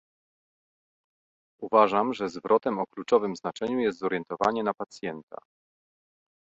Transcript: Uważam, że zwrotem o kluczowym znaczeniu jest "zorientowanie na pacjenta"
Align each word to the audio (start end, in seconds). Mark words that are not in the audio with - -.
Uważam, 1.61 2.13
że 2.13 2.29
zwrotem 2.29 2.79
o 2.79 2.87
kluczowym 2.87 3.35
znaczeniu 3.35 3.79
jest 3.79 3.99
"zorientowanie 3.99 4.63
na 4.63 4.73
pacjenta" 4.73 5.37